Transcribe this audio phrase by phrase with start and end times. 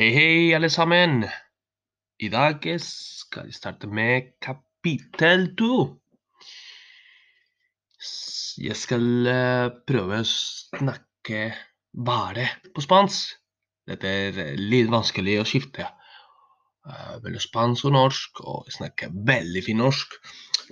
[0.00, 1.26] Hei, hei, alle sammen!
[2.24, 5.74] I dag skal vi starte med kapittel to.
[8.64, 11.42] Jeg skal eh, prøve å snakke
[11.92, 13.36] bare på spansk.
[13.92, 19.12] Dette er eh, litt vanskelig å skifte eh, mellom spansk og norsk, og jeg snakker
[19.34, 20.16] veldig fin norsk.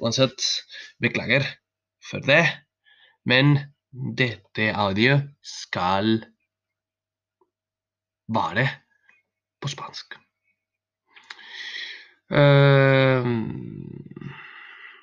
[0.01, 0.41] Uansett,
[1.05, 1.45] beklager
[2.01, 2.47] for det,
[3.29, 3.59] men
[3.93, 5.21] dette audio
[5.61, 6.15] skal
[8.33, 8.71] være
[9.69, 10.15] på spansk.
[12.31, 13.25] Eh,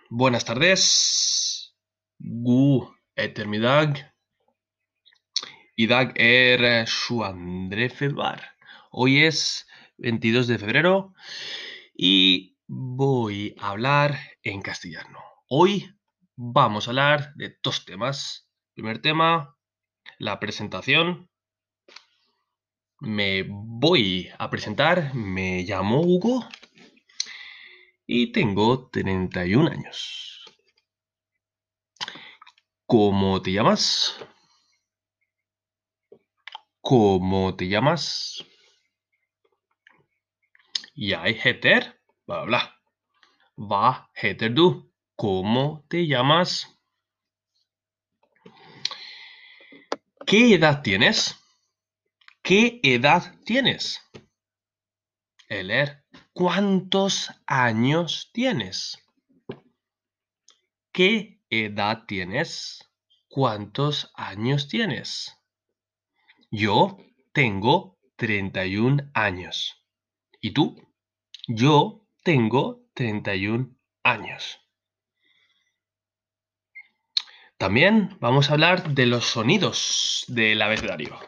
[0.10, 1.74] buenas tardes.
[2.18, 4.00] God ettermiddag.
[5.78, 8.42] I dag er eh, 22 februar.
[8.92, 11.14] Hoy es 22 de febrero
[11.94, 15.20] y voy a hablar en castellano.
[15.50, 15.94] Hoy
[16.36, 18.48] vamos a hablar de dos temas.
[18.74, 19.58] Primer tema,
[20.18, 21.30] la presentación.
[23.00, 23.44] Me
[23.78, 26.48] voy a presentar, me llamo Hugo
[28.08, 30.46] y tengo 31 años.
[32.86, 34.16] ¿Cómo te llamas?
[36.80, 38.46] ¿Cómo te llamas?
[40.96, 42.80] Jeg heter bla, bla.
[43.58, 44.90] Hva heter du?
[45.18, 46.80] ¿Cómo te llamas?
[50.26, 51.45] ¿Qué edad tienes?
[52.46, 54.00] ¿Qué edad tienes?
[55.50, 59.04] Eller, ¿cuántos años tienes?
[60.92, 62.88] ¿Qué edad tienes?
[63.30, 65.36] ¿Cuántos años tienes?
[66.52, 67.00] Yo
[67.34, 69.84] tengo 31 años.
[70.40, 70.76] ¿Y tú?
[71.48, 74.60] Yo tengo 31 años.
[77.58, 81.20] También vamos a hablar de los sonidos del abecedario.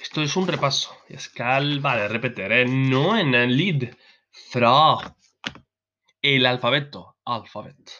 [0.00, 0.94] Esto es un repaso.
[1.12, 3.84] Jeg skal bare repetere nå en lyd
[4.48, 4.72] fra
[6.24, 7.02] el alfabeto.
[7.28, 7.92] Alfabet.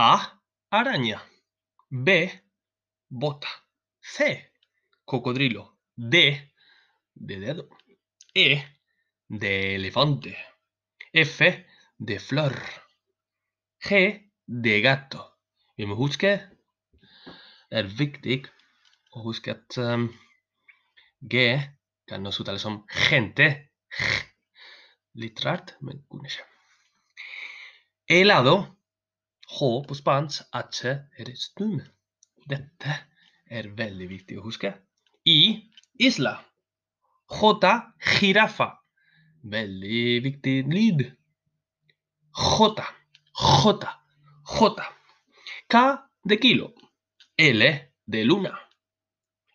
[0.00, 0.40] A.
[0.72, 1.20] Araña.
[1.90, 2.16] B.
[3.08, 3.52] Bota.
[4.00, 4.32] C.
[5.04, 5.66] Cocodrilo.
[5.94, 6.24] D.
[7.12, 7.68] De dedo.
[8.32, 8.48] E.
[9.28, 10.32] De elefante.
[11.12, 11.52] F.
[11.98, 12.56] De flor.
[13.84, 14.02] G.
[14.46, 15.28] De gato.
[15.76, 16.38] Vi må huske
[17.68, 17.88] Det er
[19.16, 20.08] å huske at um,
[21.24, 21.48] G
[22.06, 23.48] kan også uttales som gente.
[25.20, 26.44] Litt rart, men kunne ikke.
[28.12, 28.56] Helado.
[29.56, 30.44] H på spansk.
[30.52, 31.78] H er stum.
[32.46, 32.98] Dette
[33.50, 34.74] er veldig viktig å huske.
[35.26, 35.64] I.
[35.98, 36.36] Isla.
[37.32, 37.72] J.
[38.20, 38.68] Jirafa.
[39.56, 41.06] Veldig viktig lyd.
[42.36, 42.84] J.
[43.40, 43.72] J.
[44.52, 44.86] J.
[45.72, 45.82] K
[46.28, 46.70] de kilo.
[47.38, 47.66] L
[48.06, 48.65] de luna.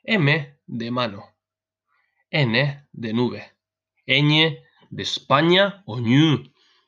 [0.08, 0.28] M
[0.66, 1.24] de mano.
[2.32, 2.56] N
[2.92, 3.42] de nube.
[4.08, 4.58] Ñ
[4.90, 6.38] de Spania og New.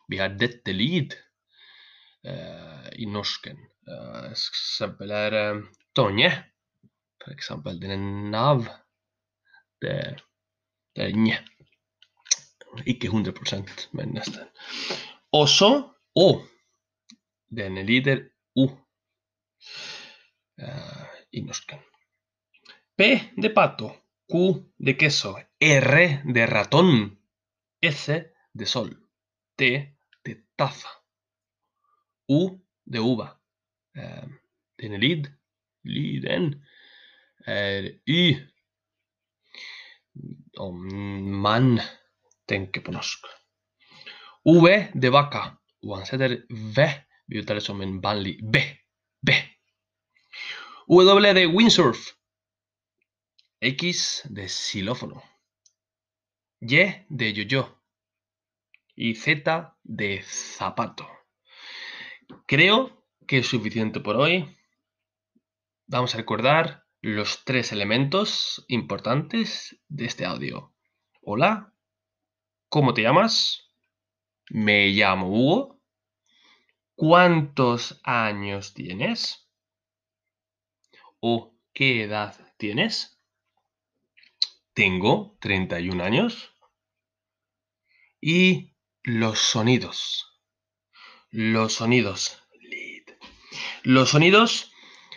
[0.09, 1.13] Vi har dette lyd
[2.28, 3.57] uh, i norsken.
[3.88, 5.63] Uh, eksempel er uh,
[5.96, 6.31] Tonje.
[7.24, 7.97] For eksempel denne
[8.31, 8.66] Nav.
[9.81, 9.95] Det,
[10.95, 11.38] det er nje.
[12.90, 14.50] Ikke 100% men nesten.
[15.34, 15.69] Også
[16.13, 16.28] Å.
[17.53, 18.25] Denne lyder
[18.59, 18.68] O
[20.62, 21.81] uh, i norsken.
[22.96, 23.90] P de pato,
[24.28, 27.20] Q de queso, R de ratón,
[27.81, 28.92] S de sol,
[29.56, 30.90] T de taza,
[32.28, 33.42] U de uva.
[33.96, 34.28] Eh,
[34.78, 35.28] den lyd,
[35.84, 36.54] lyden
[37.46, 38.38] er Y.
[40.58, 40.78] Om
[41.42, 41.80] man
[42.46, 43.25] tenker på norsk.
[44.46, 45.48] V de vaca.
[45.84, 46.86] Uansett er V
[47.28, 48.60] vi som en vanlig B.
[49.22, 49.31] B.
[50.88, 52.14] W de windsurf.
[53.66, 55.24] X de xilófono.
[56.59, 57.81] Y de yo-yo.
[58.94, 61.07] Y Z de zapato.
[62.46, 64.57] Creo que es suficiente por hoy.
[65.88, 70.75] Vamos a recordar los tres elementos importantes de este audio.
[71.21, 71.74] Hola,
[72.68, 73.71] ¿cómo te llamas?
[74.50, 75.81] Me llamo Hugo.
[76.95, 79.50] ¿Cuántos años tienes?
[81.21, 83.23] ¿O qué edad tienes?
[84.74, 86.56] Tengo 31 años.
[88.22, 88.74] Y
[89.04, 90.40] los sonidos.
[91.30, 92.44] Los sonidos.
[93.84, 94.72] Los sonidos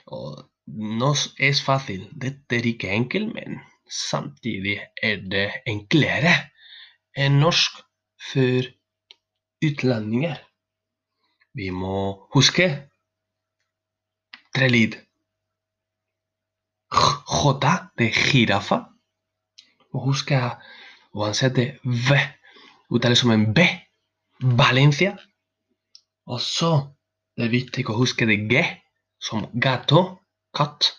[0.06, 2.08] oh, no es fácil.
[2.12, 2.90] Dette er ikke
[3.88, 6.34] samtidig er det enklere
[7.16, 7.78] enn norsk
[8.30, 8.66] for
[9.64, 10.40] utlendinger.
[11.56, 12.66] Vi må huske
[14.54, 14.98] tre lyd.
[16.92, 18.82] J de jirafa.
[21.12, 22.18] Oavsett det V
[22.90, 23.66] uttales som en B.
[24.40, 25.18] Valencia.
[26.26, 26.94] Och så
[27.36, 27.48] det
[27.90, 28.66] att huska det G
[29.18, 30.18] som gato,
[30.56, 30.92] katt,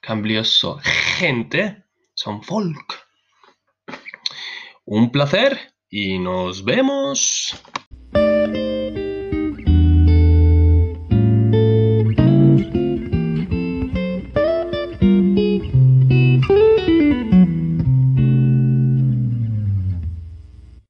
[0.00, 0.80] kan bli också
[1.20, 1.76] gente
[2.14, 2.92] som folk.
[4.86, 5.58] Un placer
[5.90, 7.54] y nos vemos.